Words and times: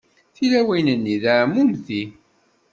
Tilawin-nni 0.35 1.15
d 1.21 1.25
εmumti. 1.41 2.03